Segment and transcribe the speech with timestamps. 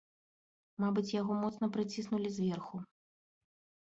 [0.83, 2.85] Мабыць, яго моцна прыціснулі зверху.